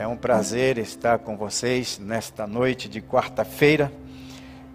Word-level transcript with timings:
É 0.00 0.06
um 0.06 0.16
prazer 0.16 0.78
estar 0.78 1.18
com 1.18 1.36
vocês 1.36 1.98
nesta 1.98 2.46
noite 2.46 2.88
de 2.88 3.02
quarta-feira. 3.02 3.92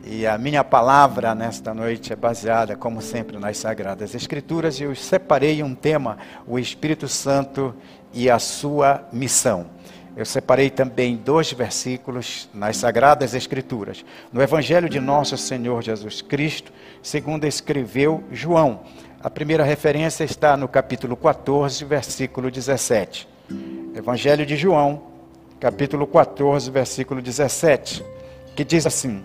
E 0.05 0.27
a 0.27 0.37
minha 0.37 0.63
palavra 0.63 1.33
nesta 1.33 1.73
noite 1.73 2.13
é 2.13 2.15
baseada, 2.15 2.75
como 2.75 3.01
sempre, 3.01 3.39
nas 3.39 3.57
Sagradas 3.57 4.13
Escrituras. 4.13 4.79
E 4.79 4.83
eu 4.83 4.95
separei 4.95 5.63
um 5.63 5.73
tema, 5.73 6.19
o 6.45 6.59
Espírito 6.59 7.07
Santo 7.07 7.73
e 8.13 8.29
a 8.29 8.37
sua 8.37 9.03
missão. 9.11 9.65
Eu 10.15 10.27
separei 10.27 10.69
também 10.69 11.15
dois 11.17 11.51
versículos 11.51 12.47
nas 12.53 12.77
Sagradas 12.77 13.33
Escrituras. 13.33 14.05
No 14.31 14.43
Evangelho 14.43 14.87
de 14.87 14.99
Nosso 14.99 15.35
Senhor 15.39 15.81
Jesus 15.81 16.21
Cristo, 16.21 16.71
segundo 17.01 17.45
escreveu 17.45 18.23
João. 18.31 18.81
A 19.19 19.29
primeira 19.31 19.63
referência 19.63 20.23
está 20.23 20.55
no 20.55 20.67
capítulo 20.67 21.17
14, 21.17 21.83
versículo 21.83 22.51
17. 22.51 23.27
Evangelho 23.95 24.45
de 24.45 24.55
João, 24.55 25.14
capítulo 25.65 26.05
14, 26.05 26.69
versículo 26.69 27.23
17, 27.23 28.05
que 28.55 28.63
diz 28.63 28.85
assim: 28.85 29.23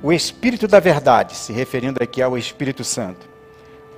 O 0.00 0.12
Espírito 0.12 0.68
da 0.68 0.78
Verdade, 0.78 1.34
se 1.34 1.52
referindo 1.52 2.00
aqui 2.00 2.22
ao 2.22 2.38
Espírito 2.38 2.84
Santo, 2.84 3.28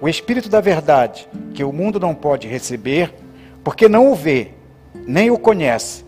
o 0.01 0.09
Espírito 0.09 0.48
da 0.48 0.59
Verdade, 0.62 1.28
que 1.52 1.62
o 1.62 1.70
mundo 1.70 2.01
não 2.01 2.15
pode 2.15 2.48
receber, 2.48 3.15
porque 3.62 3.91
não 3.91 4.10
o 4.10 4.15
vê, 4.15 4.52
nem 5.06 5.30
o 5.30 5.38
conhece, 5.38 6.02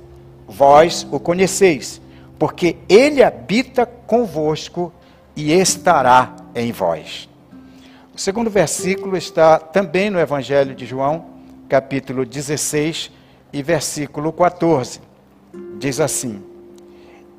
vós 0.48 1.06
o 1.10 1.20
conheceis, 1.20 2.00
porque 2.38 2.78
ele 2.88 3.22
habita 3.22 3.84
convosco 3.84 4.90
e 5.36 5.52
estará 5.52 6.34
em 6.54 6.72
vós. 6.72 7.28
O 8.14 8.18
segundo 8.18 8.48
versículo 8.48 9.18
está 9.18 9.58
também 9.58 10.08
no 10.08 10.18
Evangelho 10.18 10.74
de 10.74 10.86
João, 10.86 11.26
capítulo 11.68 12.24
16, 12.24 13.10
e 13.52 13.62
versículo 13.62 14.32
14. 14.32 15.11
Diz 15.78 16.00
assim: 16.00 16.42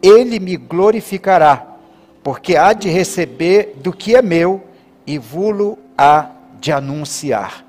Ele 0.02 0.40
me 0.40 0.58
glorificará, 0.58 1.66
porque 2.24 2.56
há 2.56 2.74
de 2.74 2.90
receber 2.90 3.76
do 3.78 3.92
que 3.92 4.16
é 4.16 4.22
meu 4.22 4.64
e 5.06 5.18
vulo 5.18 5.78
há 5.98 6.30
de 6.60 6.72
anunciar. 6.72 7.66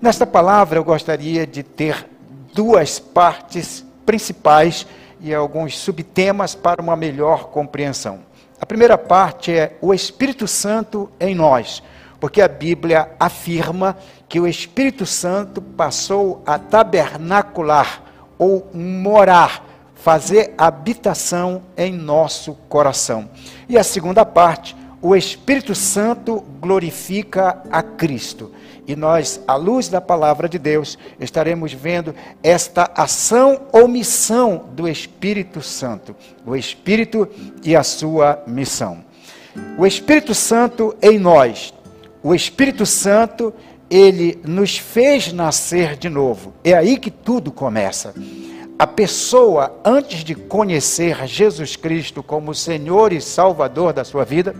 Nesta 0.00 0.26
palavra 0.26 0.78
eu 0.78 0.84
gostaria 0.84 1.46
de 1.46 1.62
ter 1.62 2.08
duas 2.54 2.98
partes 2.98 3.84
principais 4.06 4.86
e 5.20 5.34
alguns 5.34 5.76
subtemas 5.76 6.54
para 6.54 6.80
uma 6.80 6.96
melhor 6.96 7.48
compreensão. 7.48 8.20
A 8.60 8.66
primeira 8.66 8.98
parte 8.98 9.52
é 9.52 9.76
o 9.80 9.94
Espírito 9.94 10.46
Santo 10.48 11.10
em 11.20 11.34
nós, 11.34 11.82
porque 12.20 12.40
a 12.40 12.48
Bíblia 12.48 13.10
afirma 13.18 13.96
que 14.28 14.40
o 14.40 14.46
Espírito 14.46 15.06
Santo 15.06 15.62
passou 15.62 16.42
a 16.44 16.58
tabernacular 16.58 18.02
ou 18.38 18.68
morar, 18.72 19.64
fazer 20.02 20.54
habitação 20.56 21.62
em 21.76 21.92
nosso 21.92 22.54
coração. 22.68 23.28
E 23.68 23.76
a 23.76 23.82
segunda 23.82 24.24
parte, 24.24 24.76
o 25.02 25.14
Espírito 25.14 25.74
Santo 25.74 26.44
glorifica 26.60 27.62
a 27.70 27.82
Cristo. 27.82 28.52
E 28.86 28.96
nós, 28.96 29.40
à 29.46 29.54
luz 29.54 29.88
da 29.88 30.00
palavra 30.00 30.48
de 30.48 30.58
Deus, 30.58 30.96
estaremos 31.20 31.72
vendo 31.72 32.14
esta 32.42 32.90
ação 32.94 33.66
ou 33.70 33.86
missão 33.86 34.64
do 34.72 34.88
Espírito 34.88 35.60
Santo, 35.60 36.16
o 36.46 36.56
Espírito 36.56 37.28
e 37.62 37.76
a 37.76 37.82
sua 37.82 38.42
missão. 38.46 39.04
O 39.76 39.86
Espírito 39.86 40.34
Santo 40.34 40.96
em 41.02 41.18
nós, 41.18 41.74
o 42.22 42.34
Espírito 42.34 42.86
Santo 42.86 43.52
ele 43.90 44.38
nos 44.44 44.78
fez 44.78 45.32
nascer 45.32 45.96
de 45.96 46.08
novo. 46.08 46.54
É 46.62 46.74
aí 46.74 46.98
que 46.98 47.10
tudo 47.10 47.50
começa. 47.50 48.14
A 48.78 48.86
pessoa, 48.86 49.74
antes 49.84 50.22
de 50.22 50.36
conhecer 50.36 51.26
Jesus 51.26 51.74
Cristo 51.74 52.22
como 52.22 52.54
Senhor 52.54 53.12
e 53.12 53.20
Salvador 53.20 53.92
da 53.92 54.04
sua 54.04 54.24
vida, 54.24 54.54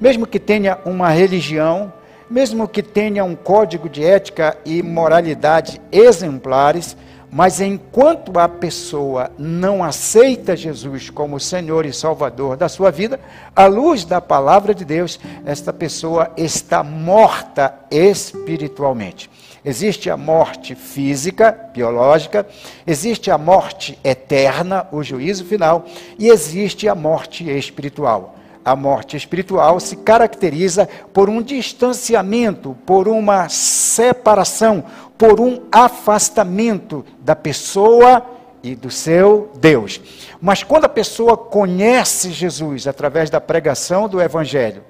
mesmo 0.00 0.26
que 0.26 0.40
tenha 0.40 0.80
uma 0.84 1.08
religião, 1.10 1.92
mesmo 2.28 2.66
que 2.66 2.82
tenha 2.82 3.22
um 3.22 3.36
código 3.36 3.88
de 3.88 4.04
ética 4.04 4.58
e 4.64 4.82
moralidade 4.82 5.80
exemplares, 5.92 6.96
mas 7.34 7.60
enquanto 7.60 8.38
a 8.38 8.48
pessoa 8.48 9.28
não 9.36 9.82
aceita 9.82 10.54
Jesus 10.56 11.10
como 11.10 11.40
Senhor 11.40 11.84
e 11.84 11.92
Salvador 11.92 12.56
da 12.56 12.68
sua 12.68 12.92
vida, 12.92 13.18
à 13.56 13.66
luz 13.66 14.04
da 14.04 14.20
palavra 14.20 14.72
de 14.72 14.84
Deus, 14.84 15.18
esta 15.44 15.72
pessoa 15.72 16.30
está 16.36 16.84
morta 16.84 17.74
espiritualmente. 17.90 19.28
Existe 19.64 20.08
a 20.08 20.16
morte 20.16 20.76
física, 20.76 21.50
biológica, 21.74 22.46
existe 22.86 23.32
a 23.32 23.36
morte 23.36 23.98
eterna, 24.04 24.86
o 24.92 25.02
juízo 25.02 25.44
final, 25.44 25.86
e 26.16 26.28
existe 26.28 26.88
a 26.88 26.94
morte 26.94 27.50
espiritual. 27.50 28.36
A 28.64 28.74
morte 28.74 29.14
espiritual 29.14 29.78
se 29.78 29.96
caracteriza 29.96 30.88
por 31.12 31.28
um 31.28 31.42
distanciamento, 31.42 32.74
por 32.86 33.06
uma 33.08 33.46
separação, 33.50 34.84
por 35.16 35.40
um 35.40 35.62
afastamento 35.70 37.04
da 37.20 37.36
pessoa 37.36 38.24
e 38.62 38.74
do 38.74 38.90
seu 38.90 39.50
Deus. 39.56 40.00
Mas 40.40 40.62
quando 40.62 40.86
a 40.86 40.88
pessoa 40.88 41.36
conhece 41.36 42.32
Jesus 42.32 42.86
através 42.86 43.30
da 43.30 43.40
pregação 43.40 44.08
do 44.08 44.20
Evangelho, 44.20 44.82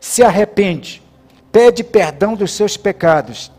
se 0.00 0.22
arrepende, 0.22 1.02
pede 1.50 1.82
perdão 1.82 2.34
dos 2.34 2.52
seus 2.52 2.76
pecados 2.76 3.50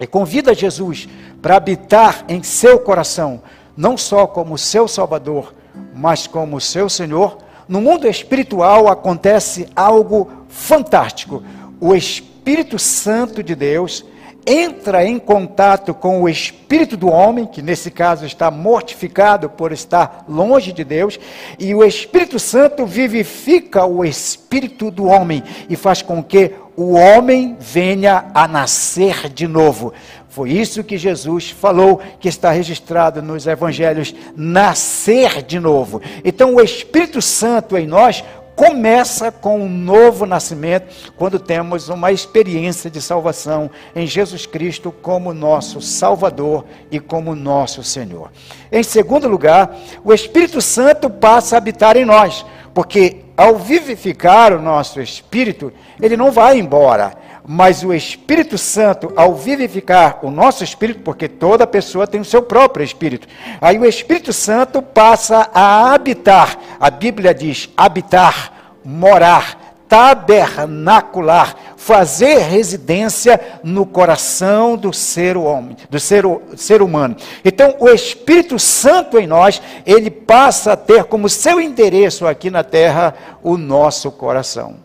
e 0.00 0.06
convida 0.06 0.54
Jesus 0.54 1.08
para 1.40 1.56
habitar 1.56 2.24
em 2.28 2.42
seu 2.42 2.78
coração, 2.78 3.42
não 3.76 3.96
só 3.96 4.26
como 4.26 4.58
seu 4.58 4.88
Salvador, 4.88 5.54
mas 5.94 6.26
como 6.26 6.60
seu 6.60 6.88
Senhor, 6.88 7.38
no 7.68 7.80
mundo 7.80 8.06
espiritual 8.08 8.88
acontece 8.88 9.68
algo 9.74 10.30
fantástico. 10.48 11.42
O 11.80 11.94
Espírito 11.94 12.78
Santo 12.78 13.42
de 13.42 13.54
Deus 13.54 14.04
entra 14.46 15.04
em 15.04 15.18
contato 15.18 15.92
com 15.92 16.22
o 16.22 16.28
espírito 16.28 16.96
do 16.96 17.08
homem, 17.08 17.46
que 17.46 17.60
nesse 17.60 17.90
caso 17.90 18.24
está 18.24 18.50
mortificado 18.50 19.50
por 19.50 19.72
estar 19.72 20.24
longe 20.28 20.72
de 20.72 20.84
Deus, 20.84 21.18
e 21.58 21.74
o 21.74 21.84
Espírito 21.84 22.38
Santo 22.38 22.86
vivifica 22.86 23.84
o 23.84 24.04
espírito 24.04 24.90
do 24.90 25.06
homem 25.06 25.42
e 25.68 25.74
faz 25.74 26.00
com 26.00 26.22
que 26.22 26.52
o 26.76 26.92
homem 26.92 27.56
venha 27.58 28.26
a 28.32 28.46
nascer 28.46 29.28
de 29.28 29.48
novo. 29.48 29.92
Foi 30.28 30.50
isso 30.50 30.84
que 30.84 30.98
Jesus 30.98 31.50
falou, 31.50 31.98
que 32.20 32.28
está 32.28 32.50
registrado 32.50 33.22
nos 33.22 33.46
evangelhos: 33.46 34.14
nascer 34.36 35.42
de 35.42 35.58
novo. 35.58 36.02
Então, 36.22 36.54
o 36.54 36.60
Espírito 36.60 37.22
Santo 37.22 37.76
em 37.76 37.86
nós 37.86 38.22
começa 38.56 39.30
com 39.30 39.60
um 39.60 39.68
novo 39.68 40.24
nascimento, 40.24 41.12
quando 41.14 41.38
temos 41.38 41.90
uma 41.90 42.10
experiência 42.10 42.90
de 42.90 43.02
salvação 43.02 43.70
em 43.94 44.06
Jesus 44.06 44.46
Cristo 44.46 44.90
como 44.90 45.34
nosso 45.34 45.82
Salvador 45.82 46.64
e 46.90 46.98
como 46.98 47.34
nosso 47.34 47.84
Senhor. 47.84 48.32
Em 48.72 48.82
segundo 48.82 49.28
lugar, 49.28 49.76
o 50.02 50.12
Espírito 50.12 50.62
Santo 50.62 51.10
passa 51.10 51.54
a 51.54 51.58
habitar 51.58 51.98
em 51.98 52.06
nós, 52.06 52.46
porque 52.72 53.18
ao 53.36 53.56
vivificar 53.56 54.54
o 54.54 54.62
nosso 54.62 55.00
espírito, 55.00 55.70
ele 56.00 56.16
não 56.16 56.32
vai 56.32 56.58
embora 56.58 57.25
mas 57.48 57.84
o 57.84 57.94
Espírito 57.94 58.58
Santo, 58.58 59.12
ao 59.14 59.34
vivificar 59.34 60.18
o 60.22 60.30
nosso 60.30 60.64
espírito, 60.64 61.00
porque 61.00 61.28
toda 61.28 61.66
pessoa 61.66 62.06
tem 62.06 62.20
o 62.20 62.24
seu 62.24 62.42
próprio 62.42 62.84
espírito, 62.84 63.28
aí 63.60 63.78
o 63.78 63.84
Espírito 63.84 64.32
Santo 64.32 64.82
passa 64.82 65.48
a 65.54 65.94
habitar. 65.94 66.58
A 66.80 66.90
Bíblia 66.90 67.32
diz 67.32 67.68
habitar, 67.76 68.78
morar, 68.84 69.76
tabernacular, 69.88 71.54
fazer 71.76 72.38
residência 72.38 73.40
no 73.62 73.86
coração 73.86 74.76
do 74.76 74.92
ser 74.92 75.36
homem, 75.36 75.76
do 75.88 76.00
ser, 76.00 76.24
ser 76.56 76.82
humano. 76.82 77.14
Então, 77.44 77.76
o 77.78 77.88
Espírito 77.88 78.58
Santo 78.58 79.18
em 79.18 79.26
nós, 79.26 79.62
ele 79.86 80.10
passa 80.10 80.72
a 80.72 80.76
ter 80.76 81.04
como 81.04 81.28
seu 81.28 81.60
endereço 81.60 82.26
aqui 82.26 82.50
na 82.50 82.64
terra 82.64 83.14
o 83.40 83.56
nosso 83.56 84.10
coração. 84.10 84.84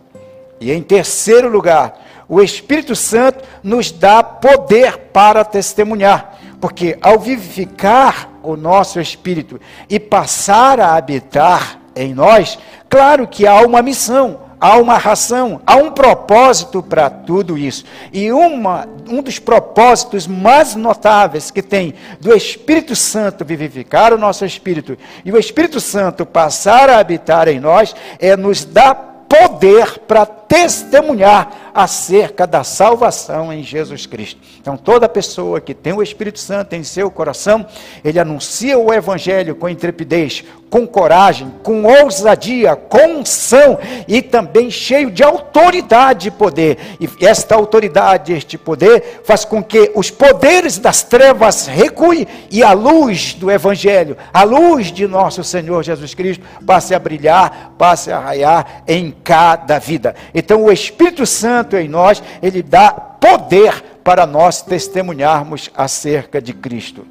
E 0.60 0.72
em 0.72 0.84
terceiro 0.84 1.50
lugar, 1.50 2.00
o 2.32 2.42
Espírito 2.42 2.96
Santo 2.96 3.44
nos 3.62 3.92
dá 3.92 4.24
poder 4.24 4.98
para 5.12 5.44
testemunhar, 5.44 6.40
porque 6.62 6.98
ao 7.02 7.20
vivificar 7.20 8.30
o 8.42 8.56
nosso 8.56 9.02
espírito 9.02 9.60
e 9.90 10.00
passar 10.00 10.80
a 10.80 10.96
habitar 10.96 11.82
em 11.94 12.14
nós, 12.14 12.58
claro 12.90 13.28
que 13.28 13.46
há 13.46 13.60
uma 13.60 13.82
missão, 13.82 14.44
há 14.62 14.78
uma 14.78 14.98
ração, 14.98 15.60
há 15.68 15.76
um 15.76 15.92
propósito 15.92 16.82
para 16.82 17.10
tudo 17.10 17.58
isso. 17.58 17.84
E 18.14 18.32
uma, 18.32 18.88
um 19.10 19.22
dos 19.22 19.38
propósitos 19.38 20.26
mais 20.26 20.74
notáveis 20.74 21.52
que 21.52 21.62
tem 21.62 21.96
do 22.22 22.34
Espírito 22.34 22.96
Santo 22.96 23.44
vivificar 23.44 24.14
o 24.14 24.18
nosso 24.18 24.46
espírito 24.46 24.98
e 25.26 25.34
o 25.34 25.38
Espírito 25.38 25.82
Santo 25.82 26.26
passar 26.26 26.90
a 26.90 26.98
habitar 26.98 27.50
em 27.50 27.60
nós 27.60 27.94
é 28.20 28.38
nos 28.38 28.64
dar 28.64 29.26
poder 29.28 30.00
para 30.08 30.26
testemunhar 30.52 31.72
acerca 31.74 32.46
da 32.46 32.62
salvação 32.62 33.54
em 33.54 33.64
Jesus 33.64 34.06
Cristo. 34.06 34.42
Então, 34.60 34.76
toda 34.76 35.08
pessoa 35.08 35.62
que 35.62 35.74
tem 35.74 35.94
o 35.94 36.04
Espírito 36.04 36.40
Santo 36.40 36.74
em 36.74 36.84
seu 36.84 37.10
coração, 37.10 37.66
ele 38.04 38.20
anuncia 38.20 38.78
o 38.78 38.94
Evangelho 38.94 39.56
com 39.56 39.70
intrepidez, 39.70 40.44
com 40.70 40.88
coragem, 40.88 41.52
com 41.64 41.84
ousadia, 41.84 42.78
com 42.78 43.20
unção 43.20 43.78
e 44.08 44.22
também 44.22 44.72
cheio 44.72 45.12
de 45.12 45.22
autoridade 45.22 46.30
e 46.30 46.32
poder. 46.32 46.78
E 47.00 47.26
esta 47.26 47.56
autoridade, 47.56 48.32
este 48.32 48.58
poder, 48.58 49.22
faz 49.26 49.44
com 49.44 49.62
que 49.62 49.92
os 49.96 50.10
poderes 50.10 50.78
das 50.78 51.04
trevas 51.04 51.68
recuem 51.68 52.26
e 52.50 52.64
a 52.64 52.72
luz 52.72 53.34
do 53.34 53.52
Evangelho, 53.52 54.16
a 54.34 54.44
luz 54.44 54.94
de 54.94 55.06
nosso 55.08 55.44
Senhor 55.44 55.84
Jesus 55.84 56.14
Cristo, 56.14 56.46
passe 56.66 56.96
a 56.96 57.00
brilhar, 57.00 57.74
passe 57.78 58.10
a 58.10 58.20
raiar 58.20 58.84
em 58.88 59.14
cada 59.24 59.78
vida. 59.78 60.16
Então, 60.42 60.64
o 60.64 60.72
Espírito 60.72 61.24
Santo 61.24 61.78
em 61.78 61.88
nós, 61.88 62.22
ele 62.42 62.64
dá 62.64 62.92
poder 62.92 64.00
para 64.04 64.26
nós 64.26 64.64
testemunharmos 64.64 65.70
acerca 65.76 66.42
de 66.42 66.52
Cristo. 66.52 67.06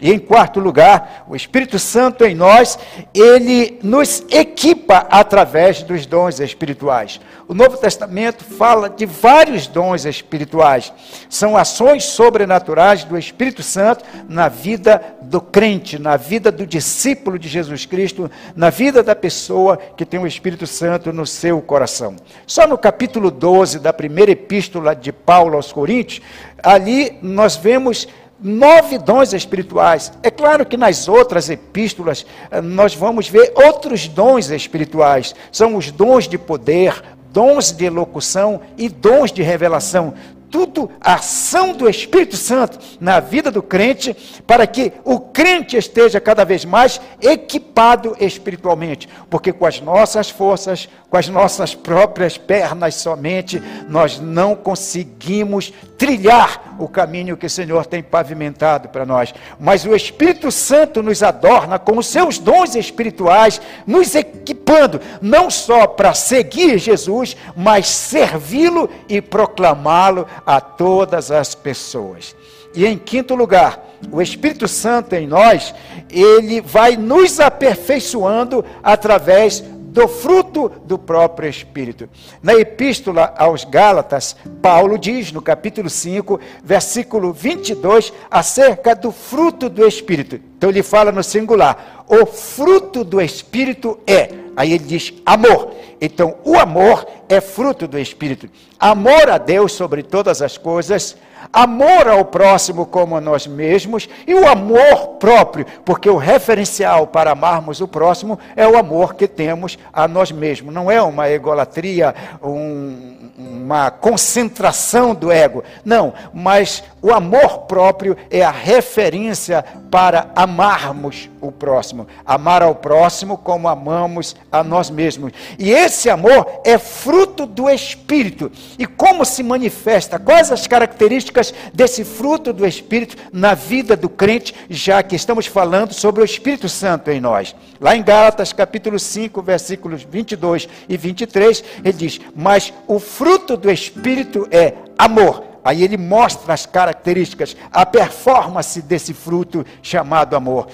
E 0.00 0.12
em 0.12 0.18
quarto 0.18 0.60
lugar, 0.60 1.24
o 1.28 1.34
Espírito 1.34 1.78
Santo 1.78 2.24
em 2.24 2.34
nós, 2.34 2.78
ele 3.14 3.78
nos 3.82 4.22
equipa 4.30 5.06
através 5.10 5.82
dos 5.82 6.04
dons 6.04 6.38
espirituais. 6.38 7.20
O 7.48 7.54
Novo 7.54 7.76
Testamento 7.76 8.44
fala 8.44 8.90
de 8.90 9.06
vários 9.06 9.66
dons 9.66 10.04
espirituais. 10.04 10.92
São 11.30 11.56
ações 11.56 12.04
sobrenaturais 12.04 13.04
do 13.04 13.16
Espírito 13.16 13.62
Santo 13.62 14.04
na 14.28 14.48
vida 14.48 15.00
do 15.22 15.40
crente, 15.40 15.98
na 15.98 16.16
vida 16.16 16.52
do 16.52 16.66
discípulo 16.66 17.38
de 17.38 17.48
Jesus 17.48 17.86
Cristo, 17.86 18.30
na 18.54 18.68
vida 18.68 19.02
da 19.02 19.14
pessoa 19.14 19.76
que 19.76 20.04
tem 20.04 20.20
o 20.20 20.26
Espírito 20.26 20.66
Santo 20.66 21.12
no 21.12 21.26
seu 21.26 21.62
coração. 21.62 22.16
Só 22.46 22.66
no 22.66 22.76
capítulo 22.76 23.30
12 23.30 23.78
da 23.78 23.92
primeira 23.92 24.32
epístola 24.32 24.94
de 24.94 25.12
Paulo 25.12 25.56
aos 25.56 25.72
Coríntios, 25.72 26.20
ali 26.62 27.16
nós 27.22 27.56
vemos 27.56 28.08
nove 28.40 28.98
dons 28.98 29.32
espirituais. 29.32 30.12
É 30.22 30.30
claro 30.30 30.66
que 30.66 30.76
nas 30.76 31.08
outras 31.08 31.48
epístolas 31.48 32.26
eh, 32.50 32.60
nós 32.60 32.94
vamos 32.94 33.28
ver 33.28 33.52
outros 33.54 34.08
dons 34.08 34.50
espirituais. 34.50 35.34
São 35.50 35.76
os 35.76 35.90
dons 35.90 36.28
de 36.28 36.38
poder, 36.38 37.02
dons 37.32 37.72
de 37.72 37.84
elocução 37.84 38.60
e 38.76 38.88
dons 38.88 39.32
de 39.32 39.42
revelação 39.42 40.14
tudo 40.50 40.90
a 41.00 41.14
ação 41.14 41.72
do 41.72 41.88
Espírito 41.88 42.36
Santo 42.36 42.78
na 43.00 43.20
vida 43.20 43.50
do 43.50 43.62
crente, 43.62 44.16
para 44.46 44.66
que 44.66 44.92
o 45.04 45.18
crente 45.18 45.76
esteja 45.76 46.20
cada 46.20 46.44
vez 46.44 46.64
mais 46.64 47.00
equipado 47.20 48.16
espiritualmente, 48.20 49.08
porque 49.28 49.52
com 49.52 49.66
as 49.66 49.80
nossas 49.80 50.30
forças, 50.30 50.88
com 51.10 51.16
as 51.16 51.28
nossas 51.28 51.74
próprias 51.74 52.36
pernas 52.36 52.96
somente, 52.96 53.62
nós 53.88 54.18
não 54.18 54.54
conseguimos 54.54 55.72
trilhar 55.96 56.76
o 56.78 56.88
caminho 56.88 57.36
que 57.36 57.46
o 57.46 57.50
Senhor 57.50 57.86
tem 57.86 58.02
pavimentado 58.02 58.88
para 58.88 59.06
nós. 59.06 59.32
Mas 59.58 59.84
o 59.84 59.94
Espírito 59.94 60.50
Santo 60.50 61.02
nos 61.02 61.22
adorna 61.22 61.78
com 61.78 61.98
os 61.98 62.06
seus 62.06 62.38
dons 62.38 62.74
espirituais, 62.74 63.60
nos 63.86 64.14
equipando, 64.14 65.00
não 65.20 65.50
só 65.50 65.86
para 65.86 66.12
seguir 66.14 66.78
Jesus, 66.78 67.36
mas 67.56 67.88
servi-lo 67.88 68.90
e 69.08 69.20
proclamá-lo 69.20 70.26
a 70.44 70.60
todas 70.60 71.30
as 71.30 71.54
pessoas. 71.54 72.34
E 72.74 72.84
em 72.84 72.98
quinto 72.98 73.34
lugar, 73.34 73.82
o 74.10 74.20
Espírito 74.20 74.68
Santo 74.68 75.14
em 75.14 75.26
nós, 75.26 75.74
ele 76.10 76.60
vai 76.60 76.96
nos 76.96 77.40
aperfeiçoando 77.40 78.64
através 78.82 79.64
do 79.96 80.06
fruto 80.06 80.70
do 80.84 80.98
próprio 80.98 81.48
Espírito. 81.48 82.06
Na 82.42 82.52
epístola 82.52 83.32
aos 83.38 83.64
Gálatas, 83.64 84.36
Paulo 84.60 84.98
diz 84.98 85.32
no 85.32 85.40
capítulo 85.40 85.88
5, 85.88 86.38
versículo 86.62 87.32
22, 87.32 88.12
acerca 88.30 88.94
do 88.94 89.10
fruto 89.10 89.70
do 89.70 89.86
Espírito. 89.86 90.38
Então 90.58 90.68
ele 90.68 90.82
fala 90.82 91.10
no 91.10 91.24
singular: 91.24 92.04
o 92.06 92.26
fruto 92.26 93.02
do 93.02 93.22
Espírito 93.22 93.98
é. 94.06 94.28
Aí 94.54 94.74
ele 94.74 94.84
diz 94.84 95.14
amor. 95.24 95.72
Então 95.98 96.36
o 96.44 96.56
amor 96.58 97.06
é 97.26 97.40
fruto 97.40 97.88
do 97.88 97.98
Espírito. 97.98 98.50
Amor 98.78 99.30
a 99.30 99.38
Deus 99.38 99.72
sobre 99.72 100.02
todas 100.02 100.42
as 100.42 100.58
coisas 100.58 101.16
amor 101.52 102.08
ao 102.08 102.24
próximo 102.24 102.86
como 102.86 103.16
a 103.16 103.20
nós 103.20 103.46
mesmos 103.46 104.08
e 104.26 104.34
o 104.34 104.46
amor 104.46 105.16
próprio, 105.18 105.66
porque 105.84 106.08
o 106.08 106.16
referencial 106.16 107.06
para 107.06 107.32
amarmos 107.32 107.80
o 107.80 107.88
próximo 107.88 108.38
é 108.54 108.66
o 108.66 108.76
amor 108.76 109.14
que 109.14 109.26
temos 109.26 109.78
a 109.92 110.08
nós 110.08 110.32
mesmos. 110.32 110.74
Não 110.74 110.90
é 110.90 111.00
uma 111.00 111.28
egolatria, 111.30 112.14
um, 112.42 113.30
uma 113.38 113.90
concentração 113.90 115.14
do 115.14 115.30
ego. 115.30 115.62
Não, 115.84 116.12
mas 116.32 116.82
o 117.02 117.12
amor 117.12 117.60
próprio 117.60 118.16
é 118.30 118.42
a 118.42 118.50
referência 118.50 119.64
para 119.90 120.30
amarmos 120.34 121.30
o 121.40 121.52
próximo. 121.52 122.06
Amar 122.24 122.62
ao 122.62 122.74
próximo 122.74 123.38
como 123.38 123.68
amamos 123.68 124.34
a 124.50 124.62
nós 124.64 124.90
mesmos. 124.90 125.32
E 125.58 125.70
esse 125.70 126.10
amor 126.10 126.60
é 126.64 126.78
fruto 126.78 127.46
do 127.46 127.70
Espírito. 127.70 128.50
E 128.78 128.86
como 128.86 129.24
se 129.24 129.42
manifesta? 129.42 130.18
Quais 130.18 130.50
as 130.50 130.66
características 130.66 131.25
desse 131.72 132.04
fruto 132.04 132.52
do 132.52 132.66
Espírito 132.66 133.16
na 133.32 133.54
vida 133.54 133.96
do 133.96 134.08
crente, 134.08 134.54
já 134.68 135.02
que 135.02 135.16
estamos 135.16 135.46
falando 135.46 135.92
sobre 135.92 136.22
o 136.22 136.24
Espírito 136.24 136.68
Santo 136.68 137.10
em 137.10 137.20
nós? 137.20 137.54
Lá 137.80 137.96
em 137.96 138.02
Gálatas, 138.02 138.52
capítulo 138.52 138.98
5, 138.98 139.42
versículos 139.42 140.02
22 140.02 140.68
e 140.88 140.96
23, 140.96 141.64
ele 141.84 141.92
diz: 141.92 142.20
Mas 142.34 142.72
o 142.86 142.98
fruto 142.98 143.56
do 143.56 143.70
Espírito 143.70 144.46
é 144.50 144.74
amor 144.98 145.56
Aí 145.66 145.82
ele 145.82 145.96
mostra 145.96 146.54
as 146.54 146.64
características, 146.64 147.56
a 147.72 147.84
performance 147.84 148.80
desse 148.80 149.12
fruto 149.12 149.66
chamado 149.82 150.36
amor. 150.36 150.68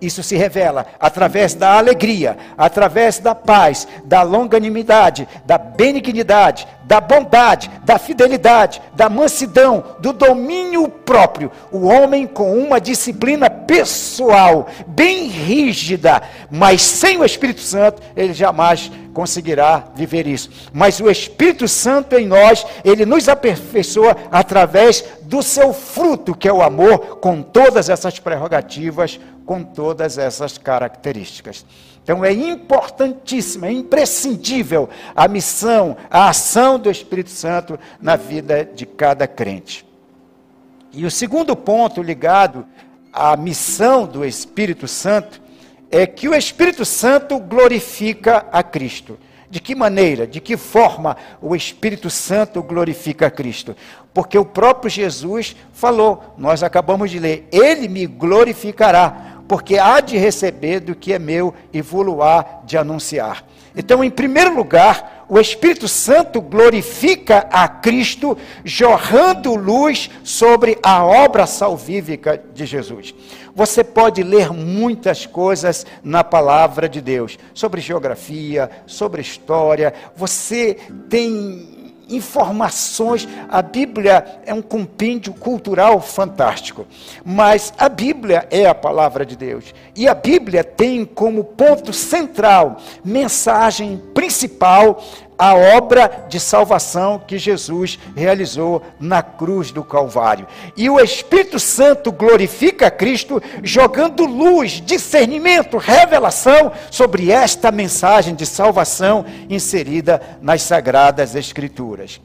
Isso 0.00 0.24
se 0.24 0.34
revela 0.34 0.86
através 0.98 1.54
da 1.54 1.78
alegria, 1.78 2.36
através 2.58 3.20
da 3.20 3.32
paz, 3.32 3.86
da 4.04 4.22
longanimidade, 4.22 5.28
da 5.46 5.56
benignidade, 5.56 6.66
da 6.84 7.00
bondade, 7.00 7.70
da 7.84 7.98
fidelidade, 7.98 8.80
da 8.94 9.08
mansidão, 9.08 9.84
do 10.00 10.12
domínio 10.12 10.88
próprio. 10.88 11.50
O 11.72 11.86
homem 11.86 12.26
com 12.26 12.56
uma 12.56 12.80
disciplina 12.80 13.48
pessoal, 13.48 14.66
bem 14.86 15.26
rígida, 15.26 16.22
mas 16.50 16.82
sem 16.82 17.18
o 17.18 17.24
Espírito 17.24 17.60
Santo, 17.60 18.02
ele 18.16 18.32
jamais 18.32 18.90
conseguirá 19.12 19.84
viver 19.94 20.26
isso. 20.26 20.50
Mas 20.72 21.00
o 21.00 21.10
Espírito 21.10 21.68
Santo 21.68 22.16
em 22.16 22.26
nós, 22.26 22.66
ele 22.84 23.06
nos 23.06 23.28
aperfeiçoa 23.28 24.16
através 24.30 25.04
do 25.22 25.42
seu 25.42 25.72
fruto, 25.72 26.34
que 26.34 26.48
é 26.48 26.52
o 26.52 26.62
amor, 26.62 27.18
com 27.18 27.40
todas 27.40 27.88
essas 27.88 28.18
prerrogativas, 28.18 29.18
com 29.44 29.62
todas 29.62 30.18
essas 30.18 30.58
características. 30.58 31.64
Então 32.02 32.24
é 32.24 32.32
importantíssimo, 32.32 33.64
é 33.64 33.72
imprescindível 33.72 34.88
a 35.16 35.26
missão, 35.26 35.96
a 36.10 36.28
ação 36.28 36.78
do 36.78 36.90
Espírito 36.90 37.30
Santo 37.30 37.78
na 38.00 38.14
vida 38.14 38.64
de 38.64 38.84
cada 38.84 39.26
crente. 39.26 39.86
E 40.92 41.06
o 41.06 41.10
segundo 41.10 41.56
ponto 41.56 42.02
ligado 42.02 42.66
à 43.12 43.36
missão 43.36 44.06
do 44.06 44.24
Espírito 44.24 44.86
Santo 44.86 45.40
é 45.90 46.06
que 46.06 46.28
o 46.28 46.34
Espírito 46.34 46.84
Santo 46.84 47.38
glorifica 47.38 48.46
a 48.52 48.62
Cristo. 48.62 49.18
De 49.48 49.60
que 49.60 49.74
maneira, 49.74 50.26
de 50.26 50.40
que 50.40 50.56
forma 50.56 51.16
o 51.40 51.54
Espírito 51.54 52.10
Santo 52.10 52.60
glorifica 52.62 53.28
a 53.28 53.30
Cristo? 53.30 53.76
Porque 54.12 54.36
o 54.36 54.44
próprio 54.44 54.90
Jesus 54.90 55.54
falou, 55.72 56.34
nós 56.36 56.62
acabamos 56.62 57.10
de 57.10 57.20
ler, 57.20 57.48
ele 57.52 57.86
me 57.86 58.06
glorificará, 58.06 59.33
porque 59.46 59.78
há 59.78 60.00
de 60.00 60.16
receber 60.16 60.80
do 60.80 60.94
que 60.94 61.12
é 61.12 61.18
meu 61.18 61.54
e 61.72 61.80
vou 61.80 62.04
de 62.64 62.76
anunciar. 62.76 63.44
Então, 63.76 64.04
em 64.04 64.10
primeiro 64.10 64.54
lugar, 64.54 65.24
o 65.28 65.40
Espírito 65.40 65.88
Santo 65.88 66.40
glorifica 66.40 67.48
a 67.50 67.66
Cristo, 67.66 68.36
jorrando 68.64 69.54
luz 69.54 70.10
sobre 70.22 70.78
a 70.82 71.04
obra 71.04 71.46
salvífica 71.46 72.40
de 72.54 72.66
Jesus. 72.66 73.14
Você 73.54 73.82
pode 73.82 74.22
ler 74.22 74.52
muitas 74.52 75.26
coisas 75.26 75.86
na 76.02 76.22
palavra 76.22 76.88
de 76.88 77.00
Deus, 77.00 77.38
sobre 77.52 77.80
geografia, 77.80 78.70
sobre 78.86 79.22
história. 79.22 79.92
Você 80.16 80.76
tem 81.08 81.73
informações. 82.08 83.28
A 83.48 83.62
Bíblia 83.62 84.40
é 84.44 84.52
um 84.52 84.62
compêndio 84.62 85.32
cultural 85.32 86.00
fantástico. 86.00 86.86
Mas 87.24 87.72
a 87.78 87.88
Bíblia 87.88 88.46
é 88.50 88.66
a 88.66 88.74
palavra 88.74 89.24
de 89.24 89.36
Deus. 89.36 89.74
E 89.96 90.08
a 90.08 90.14
Bíblia 90.14 90.64
tem 90.64 91.04
como 91.04 91.44
ponto 91.44 91.92
central, 91.92 92.78
mensagem 93.04 94.02
principal, 94.12 95.02
a 95.38 95.54
obra 95.54 96.26
de 96.28 96.38
salvação 96.38 97.18
que 97.18 97.38
Jesus 97.38 97.98
realizou 98.16 98.82
na 99.00 99.22
cruz 99.22 99.70
do 99.70 99.82
Calvário. 99.82 100.46
E 100.76 100.88
o 100.88 101.00
Espírito 101.00 101.58
Santo 101.58 102.12
glorifica 102.12 102.90
Cristo, 102.90 103.42
jogando 103.62 104.24
luz, 104.24 104.82
discernimento, 104.84 105.76
revelação 105.76 106.72
sobre 106.90 107.30
esta 107.30 107.70
mensagem 107.70 108.34
de 108.34 108.46
salvação 108.46 109.24
inserida 109.48 110.20
nas 110.40 110.62
Sagradas 110.62 111.34
Escrituras. 111.34 112.20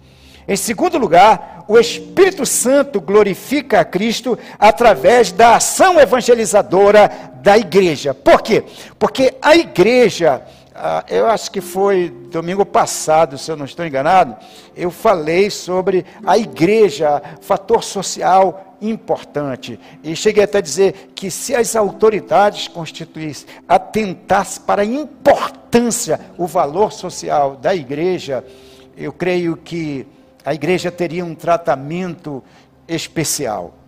Em 0.48 0.56
segundo 0.56 0.98
lugar, 0.98 1.64
o 1.68 1.78
Espírito 1.78 2.44
Santo 2.44 3.00
glorifica 3.00 3.82
a 3.82 3.86
Cristo 3.86 4.36
através 4.58 5.32
da 5.32 5.58
ação 5.58 6.00
evangelizadora 6.00 7.12
da 7.36 7.56
igreja. 7.56 8.16
Por 8.16 8.42
quê? 8.42 8.64
Porque 8.98 9.36
a 9.44 9.56
igreja 9.56 10.42
eu 11.10 11.28
acho 11.28 11.52
que 11.52 11.62
foi 11.62 12.10
domingo 12.10 12.66
passado, 12.66 13.38
se 13.38 13.52
eu 13.52 13.58
não 13.58 13.66
estou 13.66 13.86
enganado, 13.86 14.36
eu 14.76 14.90
falei 14.92 15.50
sobre 15.50 16.06
a 16.26 16.38
igreja, 16.38 17.22
fator 17.42 17.84
social 17.84 18.76
importante. 18.82 19.80
E 20.04 20.16
cheguei 20.16 20.44
até 20.44 20.60
a 20.60 20.62
dizer 20.62 21.12
que 21.16 21.30
se 21.30 21.56
as 21.56 21.76
autoridades 21.76 22.68
constituíssem, 22.68 23.48
atentassem 23.68 24.64
para 24.64 24.84
a 24.84 24.86
importância, 24.86 26.20
o 26.38 26.48
valor 26.48 26.92
social 26.92 27.56
da 27.56 27.76
igreja, 27.76 28.44
eu 28.96 29.12
creio 29.12 29.58
que 29.58 30.08
a 30.46 30.54
igreja 30.54 30.92
teria 30.92 31.26
um 31.26 31.36
tratamento 31.36 32.44
especial. 32.88 33.79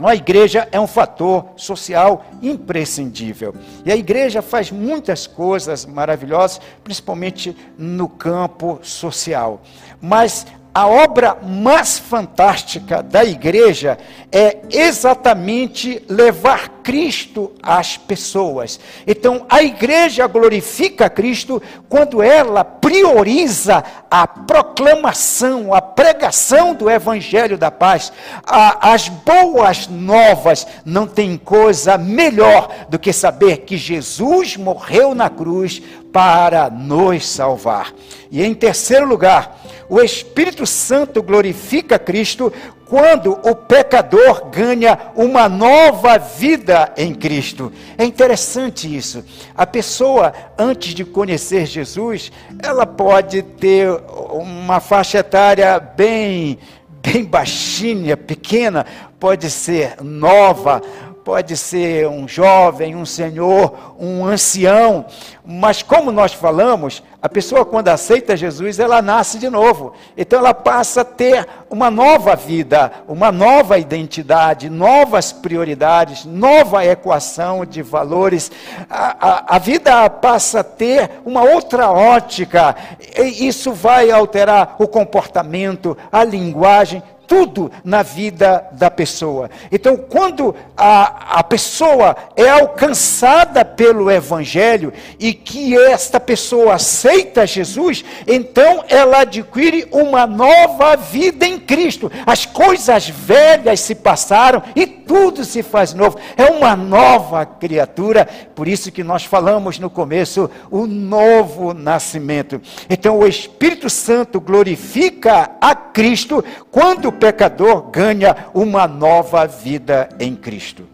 A 0.00 0.14
igreja 0.14 0.68
é 0.70 0.78
um 0.78 0.86
fator 0.86 1.46
social 1.56 2.24
imprescindível. 2.40 3.54
E 3.84 3.90
a 3.90 3.96
igreja 3.96 4.40
faz 4.40 4.70
muitas 4.70 5.26
coisas 5.26 5.84
maravilhosas, 5.84 6.60
principalmente 6.84 7.56
no 7.76 8.08
campo 8.08 8.78
social. 8.82 9.60
Mas 10.00 10.46
a 10.72 10.86
obra 10.86 11.36
mais 11.42 11.98
fantástica 11.98 13.02
da 13.02 13.24
igreja 13.24 13.98
é 14.30 14.58
exatamente 14.70 16.04
levar 16.08 16.68
Cristo 16.88 17.52
às 17.62 17.98
pessoas. 17.98 18.80
Então, 19.06 19.44
a 19.46 19.62
igreja 19.62 20.26
glorifica 20.26 21.10
Cristo 21.10 21.62
quando 21.86 22.22
ela 22.22 22.64
prioriza 22.64 23.84
a 24.10 24.26
proclamação, 24.26 25.74
a 25.74 25.82
pregação 25.82 26.72
do 26.72 26.88
evangelho 26.88 27.58
da 27.58 27.70
paz. 27.70 28.10
as 28.42 29.10
boas 29.10 29.86
novas 29.86 30.66
não 30.82 31.06
tem 31.06 31.36
coisa 31.36 31.98
melhor 31.98 32.86
do 32.88 32.98
que 32.98 33.12
saber 33.12 33.58
que 33.58 33.76
Jesus 33.76 34.56
morreu 34.56 35.14
na 35.14 35.28
cruz 35.28 35.82
para 36.10 36.70
nos 36.70 37.28
salvar. 37.28 37.92
E 38.30 38.42
em 38.42 38.54
terceiro 38.54 39.06
lugar, 39.06 39.60
o 39.90 40.00
Espírito 40.00 40.66
Santo 40.66 41.22
glorifica 41.22 41.98
Cristo 41.98 42.50
quando 42.88 43.38
o 43.42 43.54
pecador 43.54 44.46
ganha 44.46 44.98
uma 45.14 45.48
nova 45.48 46.18
vida 46.18 46.92
em 46.96 47.14
Cristo. 47.14 47.70
É 47.98 48.04
interessante 48.04 48.94
isso. 48.94 49.22
A 49.54 49.66
pessoa, 49.66 50.32
antes 50.58 50.94
de 50.94 51.04
conhecer 51.04 51.66
Jesus, 51.66 52.32
ela 52.62 52.86
pode 52.86 53.42
ter 53.42 53.90
uma 54.32 54.80
faixa 54.80 55.18
etária 55.18 55.78
bem, 55.78 56.58
bem 57.02 57.24
baixinha, 57.24 58.16
pequena, 58.16 58.86
pode 59.20 59.50
ser 59.50 59.96
nova, 60.02 60.80
pode 61.28 61.58
ser 61.58 62.08
um 62.08 62.26
jovem, 62.26 62.96
um 62.96 63.04
senhor, 63.04 63.94
um 64.00 64.24
ancião, 64.24 65.04
mas 65.44 65.82
como 65.82 66.10
nós 66.10 66.32
falamos, 66.32 67.02
a 67.20 67.28
pessoa 67.28 67.66
quando 67.66 67.88
aceita 67.88 68.34
Jesus, 68.34 68.78
ela 68.78 69.02
nasce 69.02 69.38
de 69.38 69.50
novo. 69.50 69.92
Então 70.16 70.38
ela 70.38 70.54
passa 70.54 71.02
a 71.02 71.04
ter 71.04 71.46
uma 71.68 71.90
nova 71.90 72.34
vida, 72.34 72.90
uma 73.06 73.30
nova 73.30 73.78
identidade, 73.78 74.70
novas 74.70 75.30
prioridades, 75.30 76.24
nova 76.24 76.86
equação 76.86 77.66
de 77.66 77.82
valores. 77.82 78.50
A, 78.88 79.28
a, 79.28 79.56
a 79.56 79.58
vida 79.58 80.08
passa 80.08 80.60
a 80.60 80.64
ter 80.64 81.10
uma 81.26 81.42
outra 81.42 81.90
ótica. 81.90 82.74
E 83.18 83.46
isso 83.46 83.74
vai 83.74 84.10
alterar 84.10 84.76
o 84.78 84.88
comportamento, 84.88 85.94
a 86.10 86.24
linguagem, 86.24 87.02
tudo 87.28 87.70
na 87.84 88.02
vida 88.02 88.66
da 88.72 88.90
pessoa. 88.90 89.50
Então, 89.70 89.98
quando 89.98 90.56
a, 90.74 91.38
a 91.38 91.42
pessoa 91.44 92.16
é 92.34 92.48
alcançada 92.48 93.64
pelo 93.64 94.10
Evangelho 94.10 94.92
e 95.20 95.34
que 95.34 95.76
esta 95.76 96.18
pessoa 96.18 96.74
aceita 96.74 97.46
Jesus, 97.46 98.02
então 98.26 98.82
ela 98.88 99.20
adquire 99.20 99.86
uma 99.92 100.26
nova 100.26 100.96
vida 100.96 101.46
em 101.46 101.58
Cristo. 101.60 102.10
As 102.24 102.46
coisas 102.46 103.08
velhas 103.08 103.80
se 103.80 103.94
passaram 103.94 104.62
e 104.74 104.86
tudo 104.86 105.44
se 105.44 105.62
faz 105.62 105.92
novo. 105.92 106.18
É 106.36 106.46
uma 106.46 106.74
nova 106.74 107.44
criatura. 107.44 108.26
Por 108.54 108.66
isso 108.66 108.90
que 108.90 109.04
nós 109.04 109.24
falamos 109.24 109.78
no 109.78 109.90
começo 109.90 110.50
o 110.70 110.86
novo 110.86 111.74
nascimento. 111.74 112.60
Então, 112.88 113.18
o 113.18 113.26
Espírito 113.26 113.90
Santo 113.90 114.40
glorifica 114.40 115.50
a 115.60 115.74
Cristo 115.74 116.44
quando 116.70 117.17
pecador 117.18 117.90
ganha 117.90 118.48
uma 118.54 118.86
nova 118.86 119.46
vida 119.46 120.08
em 120.18 120.34
Cristo. 120.34 120.86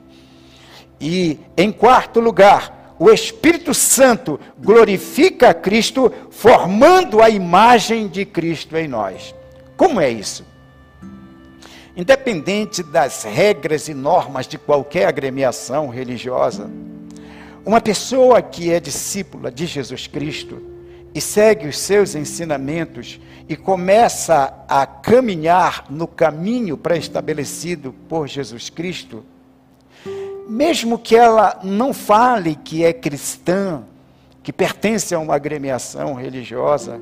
E, 1.01 1.39
em 1.57 1.71
quarto 1.71 2.21
lugar, 2.21 2.95
o 2.99 3.11
Espírito 3.11 3.75
Santo 3.75 4.39
glorifica 4.59 5.53
Cristo, 5.53 6.13
formando 6.31 7.23
a 7.23 7.29
imagem 7.29 8.09
de 8.09 8.25
Cristo 8.25 8.77
em 8.77 8.89
nós. 8.89 9.35
Como 9.77 10.01
é 10.01 10.11
isso? 10.11 10.45
Independente 11.97 12.83
das 12.83 13.23
regras 13.23 13.89
e 13.89 13.95
normas 13.95 14.47
de 14.47 14.59
qualquer 14.59 15.07
agremiação 15.07 15.89
religiosa, 15.89 16.71
uma 17.65 17.81
pessoa 17.81 18.43
que 18.43 18.73
é 18.73 18.81
discípula 18.81 19.51
de 19.51 19.67
Jesus 19.67 20.07
Cristo 20.07 20.74
e 21.15 21.21
segue 21.21 21.69
os 21.69 21.79
seus 21.79 22.15
ensinamentos 22.15 23.21
e 23.49 23.55
começa 23.55 24.53
a 24.69 24.85
caminhar 24.85 25.87
no 25.89 26.09
caminho 26.09 26.77
pré-estabelecido 26.77 27.95
por 28.09 28.27
Jesus 28.27 28.69
Cristo, 28.69 29.25
mesmo 30.49 30.99
que 30.99 31.15
ela 31.15 31.61
não 31.63 31.95
fale 31.95 32.57
que 32.57 32.85
é 32.85 32.93
cristã, 32.93 33.83
que 34.43 34.53
pertence 34.53 35.15
a 35.15 35.19
uma 35.19 35.35
agremiação 35.35 36.15
religiosa, 36.15 37.01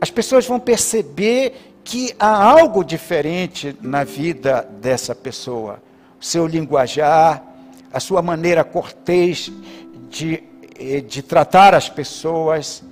as 0.00 0.10
pessoas 0.10 0.46
vão 0.46 0.58
perceber 0.58 1.74
que 1.84 2.14
há 2.18 2.42
algo 2.42 2.82
diferente 2.82 3.76
na 3.80 4.04
vida 4.04 4.68
dessa 4.80 5.14
pessoa. 5.14 5.82
Seu 6.18 6.46
linguajar, 6.46 7.42
a 7.92 8.00
sua 8.00 8.20
maneira 8.20 8.64
cortês 8.64 9.52
de, 10.10 10.42
eh, 10.78 11.00
de 11.00 11.22
tratar 11.22 11.74
as 11.74 11.88
pessoas, 11.88 12.82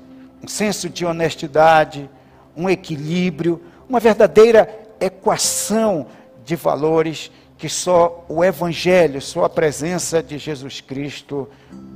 um 0.42 0.48
senso 0.48 0.88
de 0.88 1.06
honestidade, 1.06 2.10
um 2.56 2.68
equilíbrio, 2.68 3.62
uma 3.88 4.00
verdadeira 4.00 4.68
equação 5.00 6.06
de 6.44 6.56
valores 6.56 7.30
que 7.56 7.68
só 7.68 8.24
o 8.28 8.42
Evangelho, 8.42 9.20
só 9.20 9.44
a 9.44 9.48
presença 9.48 10.20
de 10.20 10.36
Jesus 10.36 10.80
Cristo 10.80 11.48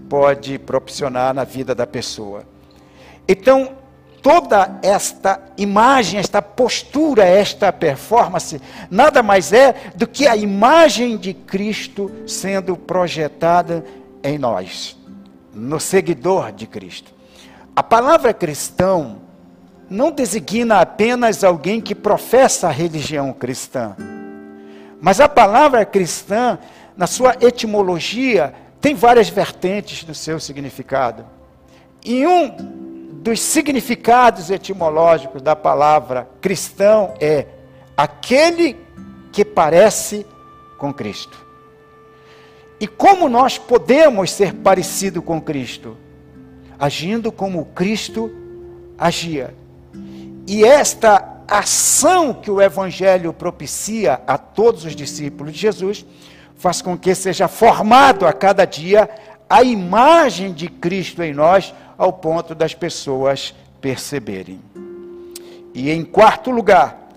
pode 0.08 0.58
proporcionar 0.60 1.34
na 1.34 1.42
vida 1.42 1.74
da 1.74 1.84
pessoa. 1.84 2.44
Então, 3.26 3.72
toda 4.22 4.78
esta 4.80 5.40
imagem, 5.56 6.20
esta 6.20 6.40
postura, 6.40 7.24
esta 7.24 7.72
performance, 7.72 8.60
nada 8.88 9.24
mais 9.24 9.52
é 9.52 9.74
do 9.96 10.06
que 10.06 10.28
a 10.28 10.36
imagem 10.36 11.16
de 11.16 11.34
Cristo 11.34 12.12
sendo 12.28 12.76
projetada 12.76 13.84
em 14.22 14.38
nós, 14.38 14.96
no 15.52 15.80
seguidor 15.80 16.52
de 16.52 16.68
Cristo. 16.68 17.15
A 17.76 17.82
palavra 17.82 18.32
cristão 18.32 19.18
não 19.90 20.10
designa 20.10 20.80
apenas 20.80 21.44
alguém 21.44 21.78
que 21.78 21.94
professa 21.94 22.68
a 22.68 22.70
religião 22.70 23.34
cristã. 23.34 23.94
Mas 24.98 25.20
a 25.20 25.28
palavra 25.28 25.84
cristã, 25.84 26.58
na 26.96 27.06
sua 27.06 27.36
etimologia, 27.38 28.54
tem 28.80 28.94
várias 28.94 29.28
vertentes 29.28 30.06
no 30.06 30.14
seu 30.14 30.40
significado. 30.40 31.26
E 32.02 32.26
um 32.26 32.48
dos 33.20 33.40
significados 33.40 34.50
etimológicos 34.50 35.42
da 35.42 35.54
palavra 35.54 36.26
cristão 36.40 37.12
é 37.20 37.44
aquele 37.94 38.74
que 39.30 39.44
parece 39.44 40.26
com 40.78 40.94
Cristo. 40.94 41.36
E 42.80 42.86
como 42.86 43.28
nós 43.28 43.58
podemos 43.58 44.30
ser 44.30 44.54
parecido 44.54 45.20
com 45.20 45.38
Cristo? 45.42 46.05
Agindo 46.78 47.32
como 47.32 47.66
Cristo 47.66 48.30
agia. 48.98 49.54
E 50.46 50.64
esta 50.64 51.36
ação 51.48 52.34
que 52.34 52.50
o 52.50 52.60
Evangelho 52.60 53.32
propicia 53.32 54.20
a 54.26 54.36
todos 54.36 54.84
os 54.84 54.94
discípulos 54.94 55.52
de 55.52 55.60
Jesus 55.60 56.04
faz 56.56 56.80
com 56.80 56.96
que 56.96 57.14
seja 57.14 57.48
formado 57.48 58.26
a 58.26 58.32
cada 58.32 58.64
dia 58.64 59.08
a 59.48 59.62
imagem 59.62 60.52
de 60.52 60.68
Cristo 60.68 61.22
em 61.22 61.32
nós, 61.32 61.72
ao 61.96 62.12
ponto 62.12 62.54
das 62.54 62.74
pessoas 62.74 63.54
perceberem. 63.80 64.60
E 65.72 65.90
em 65.90 66.02
quarto 66.04 66.50
lugar, 66.50 67.10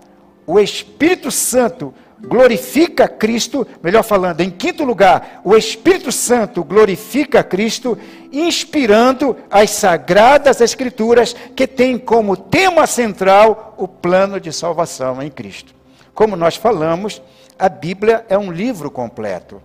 o 0.46 0.60
Espírito 0.60 1.30
Santo 1.30 1.92
glorifica 2.22 3.08
Cristo, 3.08 3.66
melhor 3.82 4.02
falando, 4.02 4.40
em 4.40 4.50
quinto 4.50 4.84
lugar, 4.84 5.40
o 5.44 5.56
Espírito 5.56 6.12
Santo 6.12 6.62
glorifica 6.62 7.42
Cristo, 7.42 7.96
inspirando 8.32 9.36
as 9.50 9.70
sagradas 9.70 10.60
Escrituras 10.60 11.34
que 11.56 11.66
têm 11.66 11.98
como 11.98 12.36
tema 12.36 12.86
central 12.86 13.74
o 13.78 13.88
plano 13.88 14.38
de 14.40 14.52
salvação 14.52 15.22
em 15.22 15.30
Cristo. 15.30 15.74
Como 16.14 16.36
nós 16.36 16.56
falamos, 16.56 17.22
a 17.58 17.68
Bíblia 17.68 18.24
é 18.28 18.36
um 18.36 18.50
livro 18.50 18.90
completo. 18.90 19.62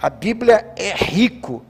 A 0.00 0.10
Bíblia 0.10 0.72
é 0.76 0.92
rico 0.92 1.62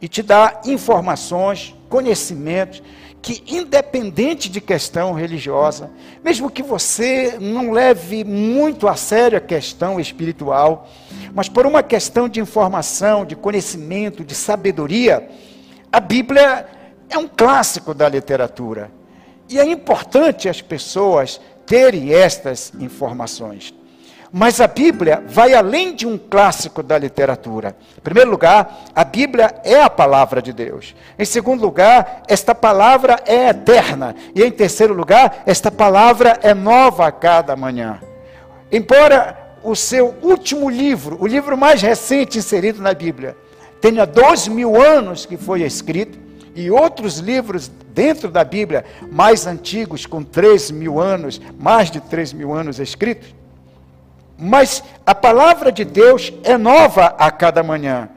e 0.00 0.08
te 0.08 0.22
dá 0.22 0.60
informações, 0.64 1.74
conhecimentos 1.88 2.82
que, 3.26 3.42
independente 3.48 4.48
de 4.48 4.60
questão 4.60 5.12
religiosa, 5.12 5.90
mesmo 6.22 6.48
que 6.48 6.62
você 6.62 7.36
não 7.40 7.72
leve 7.72 8.22
muito 8.22 8.86
a 8.86 8.94
sério 8.94 9.36
a 9.36 9.40
questão 9.40 9.98
espiritual, 9.98 10.88
mas 11.34 11.48
por 11.48 11.66
uma 11.66 11.82
questão 11.82 12.28
de 12.28 12.38
informação, 12.38 13.24
de 13.24 13.34
conhecimento, 13.34 14.24
de 14.24 14.32
sabedoria, 14.32 15.28
a 15.90 15.98
Bíblia 15.98 16.68
é 17.10 17.18
um 17.18 17.26
clássico 17.26 17.92
da 17.92 18.08
literatura. 18.08 18.92
E 19.48 19.58
é 19.58 19.64
importante 19.64 20.48
as 20.48 20.62
pessoas 20.62 21.40
terem 21.66 22.14
estas 22.14 22.72
informações. 22.78 23.74
Mas 24.32 24.60
a 24.60 24.66
Bíblia 24.66 25.22
vai 25.26 25.54
além 25.54 25.94
de 25.94 26.06
um 26.06 26.18
clássico 26.18 26.82
da 26.82 26.98
literatura. 26.98 27.76
Em 27.96 28.00
primeiro 28.00 28.30
lugar, 28.30 28.84
a 28.94 29.04
Bíblia 29.04 29.54
é 29.64 29.80
a 29.80 29.90
palavra 29.90 30.42
de 30.42 30.52
Deus. 30.52 30.94
Em 31.18 31.24
segundo 31.24 31.62
lugar, 31.62 32.22
esta 32.28 32.54
palavra 32.54 33.20
é 33.26 33.48
eterna. 33.48 34.14
E 34.34 34.42
em 34.42 34.50
terceiro 34.50 34.94
lugar, 34.94 35.42
esta 35.46 35.70
palavra 35.70 36.38
é 36.42 36.52
nova 36.52 37.06
a 37.06 37.12
cada 37.12 37.56
manhã. 37.56 38.00
Embora 38.70 39.36
o 39.62 39.74
seu 39.74 40.14
último 40.22 40.68
livro, 40.68 41.16
o 41.20 41.26
livro 41.26 41.56
mais 41.56 41.82
recente 41.82 42.38
inserido 42.38 42.82
na 42.82 42.94
Bíblia, 42.94 43.36
tenha 43.80 44.04
dois 44.04 44.48
mil 44.48 44.80
anos 44.80 45.26
que 45.26 45.36
foi 45.36 45.62
escrito, 45.62 46.26
e 46.56 46.70
outros 46.70 47.18
livros 47.18 47.70
dentro 47.92 48.30
da 48.30 48.42
Bíblia, 48.42 48.84
mais 49.12 49.46
antigos, 49.46 50.06
com 50.06 50.22
três 50.22 50.70
mil 50.70 50.98
anos, 50.98 51.38
mais 51.58 51.90
de 51.90 52.00
três 52.00 52.32
mil 52.32 52.52
anos 52.54 52.80
escritos, 52.80 53.34
mas 54.38 54.82
a 55.04 55.14
palavra 55.14 55.72
de 55.72 55.84
Deus 55.84 56.32
é 56.44 56.58
nova 56.58 57.14
a 57.18 57.30
cada 57.30 57.62
manhã. 57.62 58.08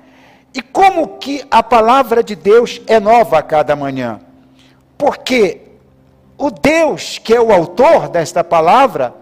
E 0.54 0.62
como 0.62 1.20
que 1.20 1.46
a 1.50 1.62
palavra 1.62 2.24
de 2.24 2.36
Deus 2.36 2.82
é 2.88 3.00
nova 3.00 3.38
a 3.38 3.44
cada 3.44 3.76
manhã? 3.76 4.20
Porque 4.98 5.62
o 6.38 6.50
Deus 6.50 7.18
que 7.18 7.34
é 7.34 7.40
o 7.40 7.52
autor 7.52 8.10
desta 8.10 8.44
palavra, 8.44 9.14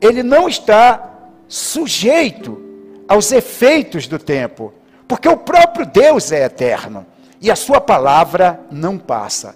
ele 0.00 0.22
não 0.22 0.48
está 0.48 1.10
sujeito 1.48 2.60
aos 3.08 3.30
efeitos 3.32 4.06
do 4.06 4.18
tempo, 4.18 4.72
porque 5.06 5.28
o 5.28 5.36
próprio 5.36 5.86
Deus 5.86 6.32
é 6.32 6.44
eterno 6.44 7.06
e 7.40 7.50
a 7.50 7.56
sua 7.56 7.80
palavra 7.80 8.60
não 8.70 8.98
passa. 8.98 9.54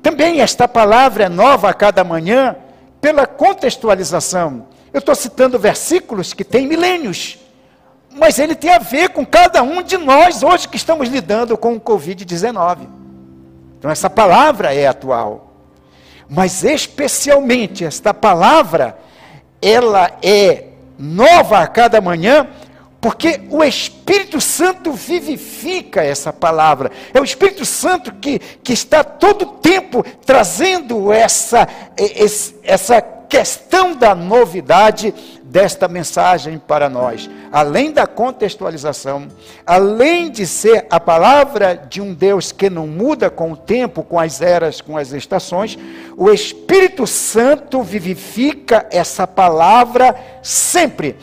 Também 0.00 0.40
esta 0.40 0.66
palavra 0.66 1.24
é 1.24 1.28
nova 1.28 1.68
a 1.68 1.74
cada 1.74 2.02
manhã 2.02 2.56
pela 3.00 3.26
contextualização 3.26 4.66
eu 4.92 4.98
estou 4.98 5.14
citando 5.14 5.58
versículos 5.58 6.32
que 6.34 6.44
têm 6.44 6.66
milênios, 6.66 7.38
mas 8.14 8.38
ele 8.38 8.54
tem 8.54 8.70
a 8.70 8.78
ver 8.78 9.10
com 9.10 9.24
cada 9.24 9.62
um 9.62 9.82
de 9.82 9.96
nós 9.96 10.42
hoje 10.42 10.68
que 10.68 10.76
estamos 10.76 11.08
lidando 11.08 11.56
com 11.56 11.74
o 11.74 11.80
Covid-19. 11.80 12.86
Então, 13.78 13.90
essa 13.90 14.10
palavra 14.10 14.74
é 14.74 14.86
atual. 14.86 15.52
Mas, 16.28 16.62
especialmente, 16.62 17.84
esta 17.84 18.14
palavra, 18.14 18.98
ela 19.60 20.10
é 20.22 20.66
nova 20.98 21.58
a 21.60 21.66
cada 21.66 22.00
manhã, 22.00 22.46
porque 23.00 23.40
o 23.50 23.64
Espírito 23.64 24.40
Santo 24.40 24.92
vivifica 24.92 26.04
essa 26.04 26.32
palavra. 26.32 26.92
É 27.12 27.20
o 27.20 27.24
Espírito 27.24 27.66
Santo 27.66 28.12
que, 28.14 28.38
que 28.38 28.72
está 28.72 29.02
todo 29.02 29.44
tempo 29.44 30.04
trazendo 30.24 31.12
essa, 31.12 31.66
essa 32.62 33.02
questão 33.32 33.96
da 33.96 34.14
novidade 34.14 35.14
desta 35.42 35.88
mensagem 35.88 36.58
para 36.58 36.90
nós. 36.90 37.30
Além 37.50 37.90
da 37.90 38.06
contextualização, 38.06 39.26
além 39.64 40.30
de 40.30 40.46
ser 40.46 40.86
a 40.90 41.00
palavra 41.00 41.74
de 41.74 42.02
um 42.02 42.12
Deus 42.12 42.52
que 42.52 42.68
não 42.68 42.86
muda 42.86 43.30
com 43.30 43.52
o 43.52 43.56
tempo, 43.56 44.02
com 44.02 44.20
as 44.20 44.42
eras, 44.42 44.82
com 44.82 44.98
as 44.98 45.12
estações, 45.12 45.78
o 46.14 46.30
Espírito 46.30 47.06
Santo 47.06 47.82
vivifica 47.82 48.86
essa 48.90 49.26
palavra 49.26 50.14
sempre. 50.42 51.16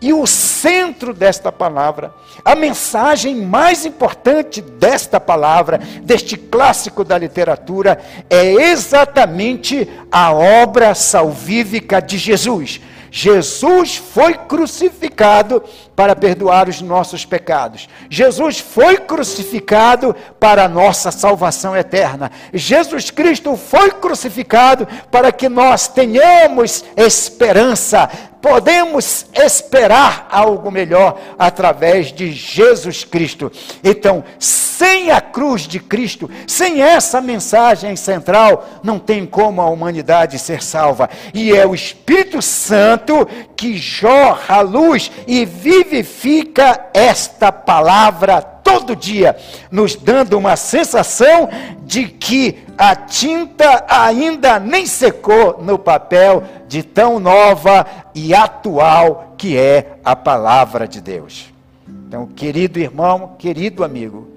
E 0.00 0.12
o 0.12 0.26
centro 0.26 1.14
desta 1.14 1.50
palavra, 1.50 2.12
a 2.44 2.54
mensagem 2.54 3.34
mais 3.34 3.86
importante 3.86 4.60
desta 4.60 5.18
palavra, 5.18 5.78
deste 6.02 6.36
clássico 6.36 7.02
da 7.02 7.16
literatura, 7.16 7.98
é 8.28 8.44
exatamente 8.44 9.88
a 10.12 10.32
obra 10.32 10.94
salvífica 10.94 12.00
de 12.00 12.18
Jesus. 12.18 12.80
Jesus 13.10 13.96
foi 13.96 14.34
crucificado 14.34 15.64
para 15.94 16.14
perdoar 16.14 16.68
os 16.68 16.82
nossos 16.82 17.24
pecados. 17.24 17.88
Jesus 18.10 18.58
foi 18.58 18.98
crucificado 18.98 20.14
para 20.38 20.64
a 20.64 20.68
nossa 20.68 21.10
salvação 21.10 21.74
eterna. 21.74 22.30
Jesus 22.52 23.10
Cristo 23.10 23.56
foi 23.56 23.92
crucificado 23.92 24.86
para 25.10 25.32
que 25.32 25.48
nós 25.48 25.88
tenhamos 25.88 26.84
esperança 26.94 28.10
podemos 28.46 29.26
esperar 29.34 30.28
algo 30.30 30.70
melhor 30.70 31.18
através 31.36 32.12
de 32.12 32.30
Jesus 32.30 33.02
Cristo. 33.02 33.50
Então, 33.82 34.22
sem 34.38 35.10
a 35.10 35.20
cruz 35.20 35.62
de 35.62 35.80
Cristo, 35.80 36.30
sem 36.46 36.80
essa 36.80 37.20
mensagem 37.20 37.96
central, 37.96 38.64
não 38.84 39.00
tem 39.00 39.26
como 39.26 39.60
a 39.60 39.68
humanidade 39.68 40.38
ser 40.38 40.62
salva. 40.62 41.10
E 41.34 41.52
é 41.52 41.66
o 41.66 41.74
Espírito 41.74 42.40
Santo 42.40 43.26
que 43.56 43.76
jorra 43.76 44.58
a 44.58 44.60
luz 44.60 45.10
e 45.26 45.44
vivifica 45.44 46.86
esta 46.94 47.50
palavra 47.50 48.40
todo 48.40 48.94
dia, 48.94 49.36
nos 49.72 49.96
dando 49.96 50.38
uma 50.38 50.54
sensação 50.54 51.48
de 51.82 52.06
que 52.06 52.65
a 52.76 52.94
tinta 52.94 53.84
ainda 53.88 54.58
nem 54.58 54.86
secou 54.86 55.62
no 55.62 55.78
papel 55.78 56.42
de 56.68 56.82
tão 56.82 57.18
nova 57.18 57.86
e 58.14 58.34
atual 58.34 59.34
que 59.38 59.56
é 59.56 59.98
a 60.04 60.14
palavra 60.14 60.86
de 60.86 61.00
Deus. 61.00 61.52
Então, 61.88 62.26
querido 62.26 62.78
irmão, 62.78 63.34
querido 63.38 63.82
amigo, 63.82 64.28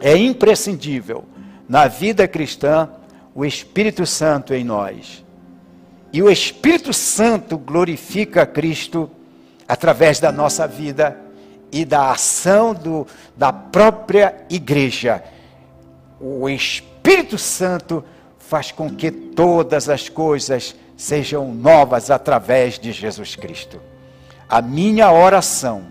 é 0.00 0.16
imprescindível 0.16 1.24
na 1.68 1.88
vida 1.88 2.26
cristã 2.26 2.88
o 3.34 3.44
Espírito 3.44 4.06
Santo 4.06 4.54
em 4.54 4.64
nós. 4.64 5.24
E 6.12 6.22
o 6.22 6.30
Espírito 6.30 6.92
Santo 6.92 7.58
glorifica 7.58 8.46
Cristo 8.46 9.10
através 9.68 10.20
da 10.20 10.32
nossa 10.32 10.66
vida 10.66 11.16
e 11.70 11.84
da 11.84 12.10
ação 12.10 12.72
do, 12.72 13.06
da 13.36 13.52
própria 13.52 14.34
igreja. 14.48 15.22
O 16.20 16.48
Espírito 17.06 17.38
Santo 17.38 18.04
faz 18.36 18.72
com 18.72 18.90
que 18.90 19.12
todas 19.12 19.88
as 19.88 20.08
coisas 20.08 20.74
sejam 20.96 21.54
novas 21.54 22.10
através 22.10 22.80
de 22.80 22.90
Jesus 22.90 23.36
Cristo. 23.36 23.80
A 24.48 24.60
minha 24.60 25.12
oração 25.12 25.86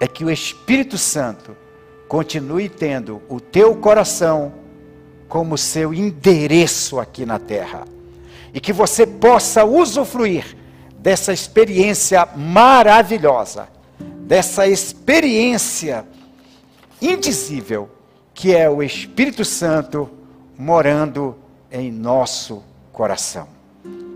é 0.00 0.08
que 0.08 0.24
o 0.24 0.30
Espírito 0.30 0.98
Santo 0.98 1.56
continue 2.08 2.68
tendo 2.68 3.22
o 3.28 3.38
teu 3.38 3.76
coração 3.76 4.54
como 5.28 5.56
seu 5.56 5.94
endereço 5.94 6.98
aqui 6.98 7.24
na 7.24 7.38
terra 7.38 7.84
e 8.52 8.58
que 8.58 8.72
você 8.72 9.06
possa 9.06 9.64
usufruir 9.64 10.56
dessa 10.98 11.32
experiência 11.32 12.26
maravilhosa 12.34 13.68
dessa 14.26 14.66
experiência 14.66 16.04
indizível 17.00 17.95
que 18.36 18.54
é 18.54 18.68
o 18.68 18.82
Espírito 18.82 19.46
Santo 19.46 20.10
morando 20.58 21.34
em 21.72 21.90
nosso 21.90 22.62
coração. 22.92 23.48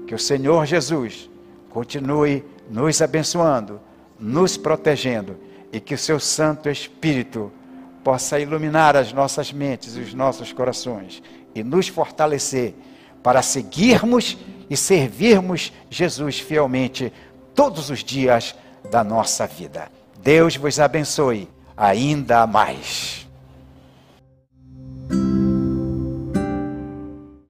Que 0.06 0.14
o 0.14 0.18
Senhor 0.18 0.66
Jesus 0.66 1.30
continue 1.70 2.44
nos 2.68 3.00
abençoando, 3.00 3.80
nos 4.18 4.58
protegendo 4.58 5.38
e 5.72 5.80
que 5.80 5.94
o 5.94 5.98
seu 5.98 6.20
Santo 6.20 6.68
Espírito 6.68 7.50
possa 8.04 8.38
iluminar 8.38 8.94
as 8.94 9.10
nossas 9.10 9.52
mentes, 9.52 9.96
os 9.96 10.12
nossos 10.12 10.52
corações 10.52 11.22
e 11.54 11.64
nos 11.64 11.88
fortalecer 11.88 12.74
para 13.22 13.40
seguirmos 13.40 14.36
e 14.68 14.76
servirmos 14.76 15.72
Jesus 15.88 16.38
fielmente 16.38 17.10
todos 17.54 17.88
os 17.88 18.04
dias 18.04 18.54
da 18.90 19.02
nossa 19.02 19.46
vida. 19.46 19.90
Deus 20.22 20.56
vos 20.56 20.78
abençoe 20.78 21.48
ainda 21.74 22.46
mais. 22.46 23.19